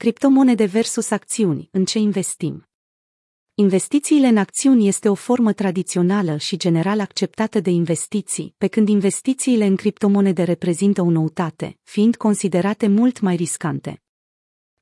[0.00, 2.68] Criptomonede versus acțiuni, în ce investim?
[3.54, 9.64] Investițiile în acțiuni este o formă tradițională și general acceptată de investiții, pe când investițiile
[9.64, 14.02] în criptomonede reprezintă o noutate, fiind considerate mult mai riscante.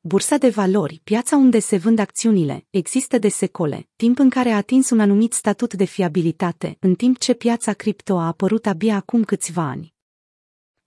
[0.00, 4.56] Bursa de valori, piața unde se vând acțiunile, există de secole, timp în care a
[4.56, 9.24] atins un anumit statut de fiabilitate, în timp ce piața cripto a apărut abia acum
[9.24, 9.96] câțiva ani.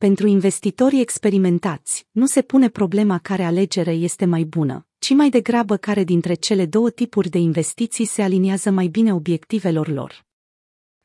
[0.08, 5.78] Pentru investitorii experimentați, nu se pune problema care alegere este mai bună, ci mai degrabă
[5.78, 10.26] care dintre cele două tipuri de investiții se aliniază mai bine obiectivelor lor.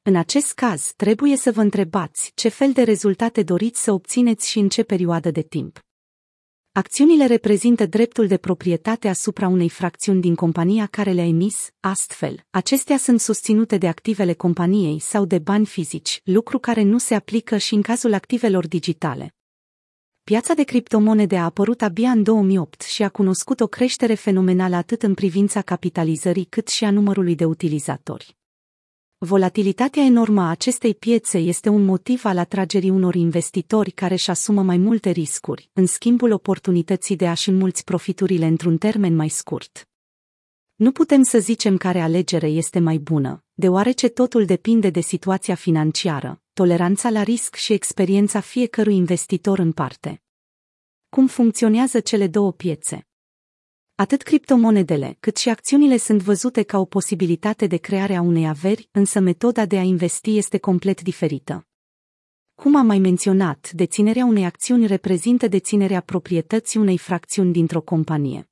[0.02, 4.58] În acest caz, trebuie să vă întrebați ce fel de rezultate doriți să obțineți și
[4.58, 5.78] în ce perioadă de timp.
[6.76, 12.96] Acțiunile reprezintă dreptul de proprietate asupra unei fracțiuni din compania care le-a emis, astfel, acestea
[12.96, 17.74] sunt susținute de activele companiei sau de bani fizici, lucru care nu se aplică și
[17.74, 19.34] în cazul activelor digitale.
[20.24, 25.02] Piața de criptomonede a apărut abia în 2008 și a cunoscut o creștere fenomenală atât
[25.02, 28.35] în privința capitalizării cât și a numărului de utilizatori.
[29.18, 34.62] Volatilitatea enormă a acestei piețe este un motiv al atragerii unor investitori care își asumă
[34.62, 39.88] mai multe riscuri, în schimbul oportunității de a-și înmulți profiturile într-un termen mai scurt.
[40.74, 46.42] Nu putem să zicem care alegere este mai bună, deoarece totul depinde de situația financiară,
[46.52, 50.22] toleranța la risc și experiența fiecărui investitor în parte.
[51.08, 53.06] Cum funcționează cele două piețe?
[53.98, 58.88] Atât criptomonedele, cât și acțiunile sunt văzute ca o posibilitate de creare a unei averi,
[58.92, 61.66] însă metoda de a investi este complet diferită.
[62.54, 68.50] Cum am mai menționat, deținerea unei acțiuni reprezintă deținerea proprietății unei fracțiuni dintr-o companie.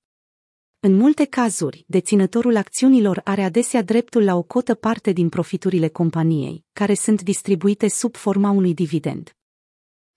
[0.80, 6.64] În multe cazuri, deținătorul acțiunilor are adesea dreptul la o cotă parte din profiturile companiei,
[6.72, 9.36] care sunt distribuite sub forma unui dividend.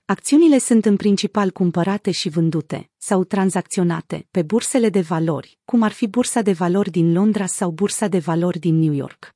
[0.09, 5.91] Acțiunile sunt în principal cumpărate și vândute, sau tranzacționate, pe bursele de valori, cum ar
[5.91, 9.35] fi bursa de valori din Londra sau bursa de valori din New York.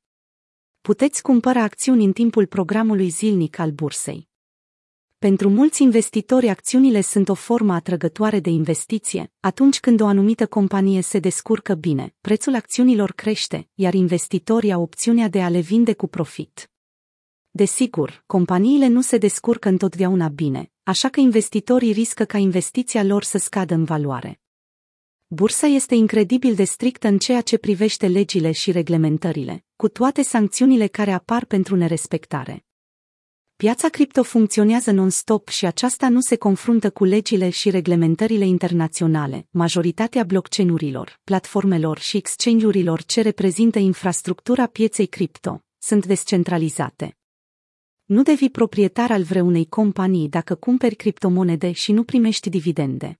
[0.81, 4.27] Puteți cumpăra acțiuni în timpul programului zilnic al bursei.
[5.17, 9.31] Pentru mulți investitori, acțiunile sunt o formă atrăgătoare de investiție.
[9.39, 15.27] Atunci când o anumită companie se descurcă bine, prețul acțiunilor crește, iar investitorii au opțiunea
[15.27, 16.70] de a le vinde cu profit.
[17.53, 23.37] Desigur, companiile nu se descurcă întotdeauna bine, așa că investitorii riscă ca investiția lor să
[23.37, 24.39] scadă în valoare.
[25.27, 30.87] Bursa este incredibil de strictă în ceea ce privește legile și reglementările, cu toate sancțiunile
[30.87, 32.65] care apar pentru nerespectare.
[33.55, 39.47] Piața cripto funcționează non-stop și aceasta nu se confruntă cu legile și reglementările internaționale.
[39.49, 47.15] Majoritatea blockchain-urilor, platformelor și exchange-urilor ce reprezintă infrastructura pieței cripto sunt descentralizate.
[48.11, 53.19] Nu devii proprietar al vreunei companii dacă cumperi criptomonede și nu primești dividende.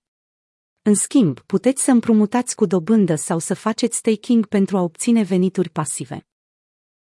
[0.82, 5.68] În schimb, puteți să împrumutați cu dobândă sau să faceți staking pentru a obține venituri
[5.70, 6.26] pasive.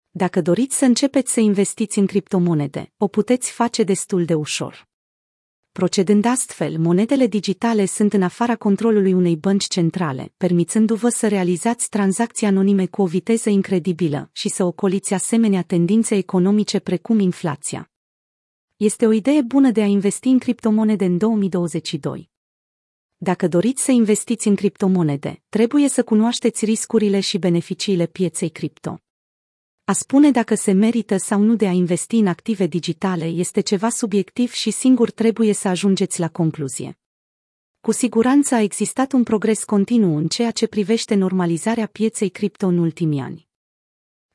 [0.09, 4.90] Dacă doriți să începeți să investiți în criptomonede, o puteți face destul de ușor.
[5.71, 12.47] Procedând astfel, monedele digitale sunt în afara controlului unei bănci centrale, permițându-vă să realizați tranzacții
[12.47, 17.91] anonime cu o viteză incredibilă și să ocoliți asemenea tendințe economice precum inflația.
[18.77, 22.29] Este o idee bună de a investi în criptomonede în 2022.
[23.17, 29.01] Dacă doriți să investiți în criptomonede, trebuie să cunoașteți riscurile și beneficiile pieței cripto.
[29.85, 33.89] A spune dacă se merită sau nu de a investi în active digitale este ceva
[33.89, 36.99] subiectiv și singur trebuie să ajungeți la concluzie.
[37.79, 42.77] Cu siguranță a existat un progres continuu în ceea ce privește normalizarea pieței cripto în
[42.77, 43.47] ultimii ani.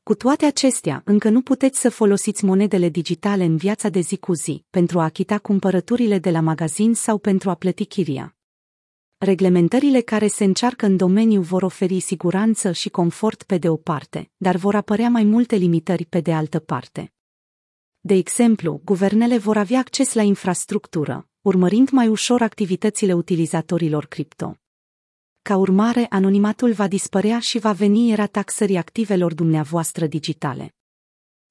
[0.03, 4.33] Cu toate acestea, încă nu puteți să folosiți monedele digitale în viața de zi cu
[4.33, 8.36] zi, pentru a achita cumpărăturile de la magazin sau pentru a plăti chiria.
[9.19, 14.31] Reglementările care se încearcă în domeniu vor oferi siguranță și confort pe de o parte,
[14.37, 17.13] dar vor apărea mai multe limitări pe de altă parte.
[17.99, 24.57] De exemplu, guvernele vor avea acces la infrastructură, urmărind mai ușor activitățile utilizatorilor cripto.
[25.41, 30.75] Ca urmare, anonimatul va dispărea și va veni era taxării activelor dumneavoastră digitale.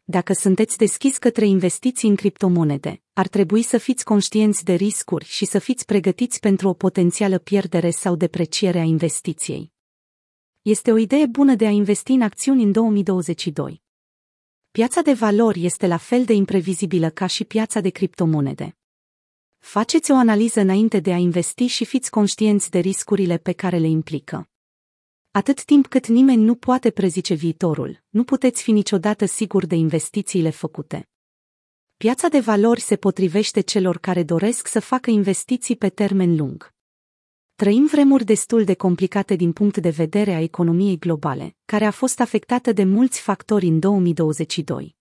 [0.04, 5.44] Dacă sunteți deschis către investiții în criptomonede, ar trebui să fiți conștienți de riscuri și
[5.44, 9.72] să fiți pregătiți pentru o potențială pierdere sau depreciere a investiției.
[10.62, 13.82] Este o idee bună de a investi în acțiuni în 2022.
[14.70, 18.76] Piața de valori este la fel de imprevizibilă ca și piața de criptomonede.
[19.58, 23.88] Faceți o analiză înainte de a investi și fiți conștienți de riscurile pe care le
[23.88, 24.48] implică.
[25.30, 30.50] Atât timp cât nimeni nu poate prezice viitorul, nu puteți fi niciodată sigur de investițiile
[30.50, 31.08] făcute.
[31.98, 36.74] Piața de valori se potrivește celor care doresc să facă investiții pe termen lung.
[37.54, 42.20] Trăim vremuri destul de complicate din punct de vedere a economiei globale, care a fost
[42.20, 44.96] afectată de mulți factori în 2022.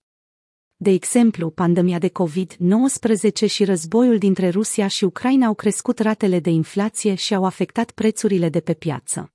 [0.75, 6.50] De exemplu, pandemia de COVID-19 și războiul dintre Rusia și Ucraina au crescut ratele de
[6.50, 9.35] inflație și au afectat prețurile de pe piață.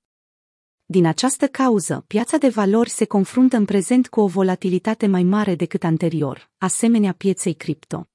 [0.91, 5.55] Din această cauză, piața de valori se confruntă în prezent cu o volatilitate mai mare
[5.55, 8.07] decât anterior, asemenea pieței cripto.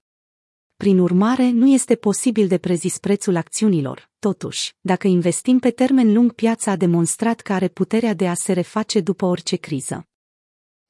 [0.77, 4.11] Prin urmare, nu este posibil de prezis prețul acțiunilor.
[4.19, 8.53] Totuși, dacă investim pe termen lung, piața a demonstrat că are puterea de a se
[8.53, 10.09] reface după orice criză.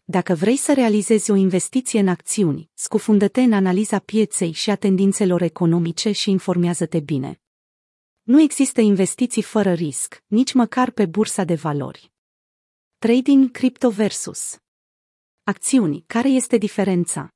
[0.04, 5.42] Dacă vrei să realizezi o investiție în acțiuni, scufundă-te în analiza pieței și a tendințelor
[5.42, 7.40] economice și informează-te bine.
[8.26, 12.12] Nu există investiții fără risc, nici măcar pe bursa de valori.
[12.99, 14.56] Trading crypto versus
[15.43, 17.34] acțiuni, care este diferența?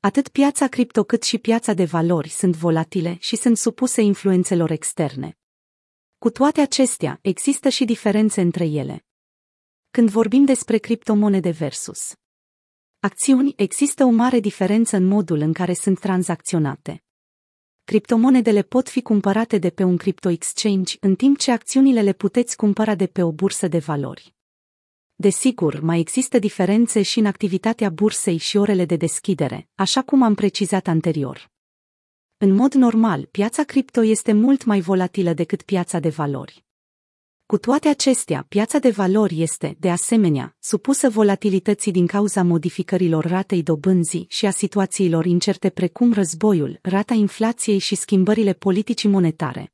[0.00, 5.38] Atât piața cripto cât și piața de valori sunt volatile și sunt supuse influențelor externe.
[6.18, 9.04] Cu toate acestea, există și diferențe între ele.
[9.90, 12.12] Când vorbim despre criptomonede versus
[12.98, 17.03] acțiuni, există o mare diferență în modul în care sunt tranzacționate.
[17.84, 22.56] Criptomonedele pot fi cumpărate de pe un crypto exchange, în timp ce acțiunile le puteți
[22.56, 24.34] cumpăra de pe o bursă de valori.
[25.14, 30.34] Desigur, mai există diferențe și în activitatea bursei și orele de deschidere, așa cum am
[30.34, 31.50] precizat anterior.
[32.36, 36.63] În mod normal, piața cripto este mult mai volatilă decât piața de valori.
[37.54, 43.62] Cu toate acestea, piața de valori este, de asemenea, supusă volatilității din cauza modificărilor ratei
[43.62, 49.72] dobânzii și a situațiilor incerte precum războiul, rata inflației și schimbările politicii monetare.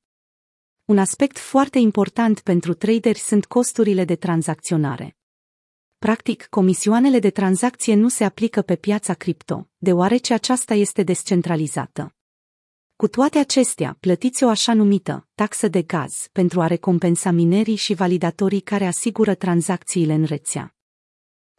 [0.84, 5.16] Un aspect foarte important pentru traderi sunt costurile de tranzacționare.
[5.98, 12.14] Practic, comisioanele de tranzacție nu se aplică pe piața cripto, deoarece aceasta este descentralizată.
[13.00, 17.94] Cu toate acestea, plătiți o așa numită taxă de gaz pentru a recompensa minerii și
[17.94, 20.74] validatorii care asigură tranzacțiile în rețea.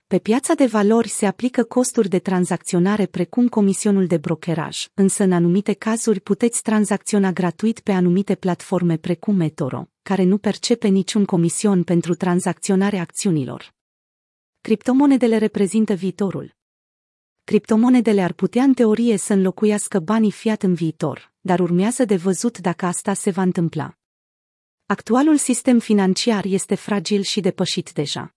[0.08, 5.32] Pe piața de valori se aplică costuri de tranzacționare precum comisionul de brokeraj, însă în
[5.32, 11.84] anumite cazuri puteți tranzacționa gratuit pe anumite platforme precum eToro, care nu percepe niciun comision
[11.84, 13.74] pentru tranzacționarea acțiunilor.
[14.62, 16.60] Criptomonedele reprezintă viitorul.
[17.44, 22.58] Criptomonedele ar putea în teorie să înlocuiască banii fiat în viitor, dar urmează de văzut
[22.58, 23.98] dacă asta se va întâmpla.
[24.86, 28.36] Actualul sistem financiar este fragil și depășit deja.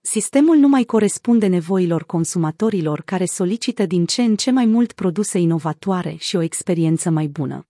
[0.00, 5.38] Sistemul nu mai corespunde nevoilor consumatorilor care solicită din ce în ce mai mult produse
[5.38, 7.68] inovatoare și o experiență mai bună.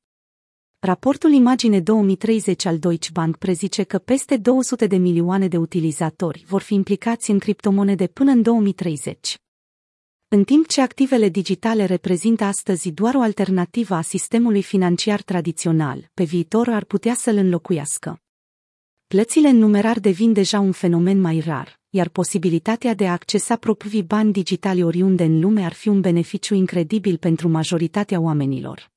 [0.79, 6.62] Raportul Imagine 2030 al Deutsche Bank prezice că peste 200 de milioane de utilizatori vor
[6.62, 9.41] fi implicați în criptomonede până în 2030.
[10.28, 16.25] În timp ce activele digitale reprezintă astăzi doar o alternativă a sistemului financiar tradițional, pe
[16.25, 18.20] viitor ar putea să-l înlocuiască.
[19.06, 24.02] Plățile în numerar devin deja un fenomen mai rar, iar posibilitatea de a accesa proprii
[24.02, 28.90] bani digitali oriunde în lume ar fi un beneficiu incredibil pentru majoritatea oamenilor.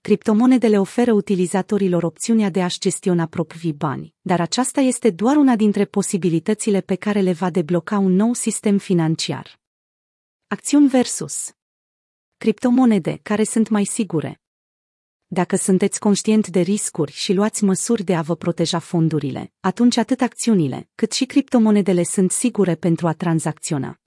[0.00, 5.84] Criptomonedele oferă utilizatorilor opțiunea de a-și gestiona proprii bani, dar aceasta este doar una dintre
[5.84, 9.58] posibilitățile pe care le va debloca un nou sistem financiar.
[10.50, 11.50] Acțiuni versus
[12.36, 14.40] criptomonede care sunt mai sigure.
[15.26, 20.20] Dacă sunteți conștient de riscuri și luați măsuri de a vă proteja fondurile, atunci atât
[20.20, 24.00] acțiunile, cât și criptomonedele sunt sigure pentru a tranzacționa.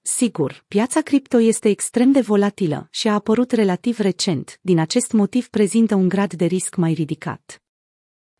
[0.00, 5.48] Sigur, piața cripto este extrem de volatilă și a apărut relativ recent, din acest motiv
[5.48, 7.62] prezintă un grad de risc mai ridicat.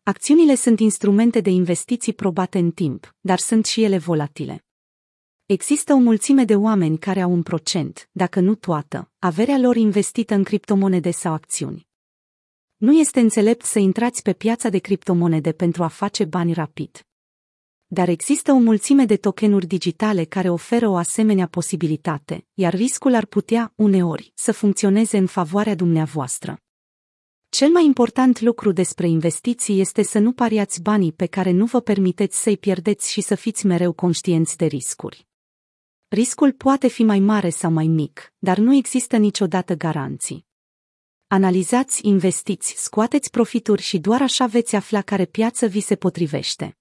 [0.03, 4.65] Acțiunile sunt instrumente de investiții probate în timp, dar sunt și ele volatile.
[5.47, 10.35] Există o mulțime de oameni care au un procent, dacă nu toată, averea lor investită
[10.35, 11.87] în criptomonede sau acțiuni.
[12.77, 17.07] Nu este înțelept să intrați pe piața de criptomonede pentru a face bani rapid
[17.93, 23.27] dar există o mulțime de tokenuri digitale care oferă o asemenea posibilitate, iar riscul ar
[23.27, 26.57] putea, uneori, să funcționeze în favoarea dumneavoastră.
[27.49, 31.81] Cel mai important lucru despre investiții este să nu pariați banii pe care nu vă
[31.81, 35.27] permiteți să-i pierdeți și să fiți mereu conștienți de riscuri.
[36.15, 40.47] Riscul poate fi mai mare sau mai mic, dar nu există niciodată garanții.
[41.27, 46.77] Analizați, investiți, scoateți profituri și doar așa veți afla care piață vi se potrivește.